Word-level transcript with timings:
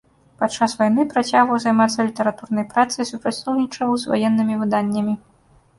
Падчас 0.43 0.71
вайны 0.79 1.05
працягваў 1.11 1.59
займацца 1.65 2.07
літаратурнай 2.09 2.65
працай, 2.73 3.09
супрацоўнічаў 3.13 3.89
з 4.05 4.15
ваеннымі 4.15 4.55
выданнямі. 4.65 5.13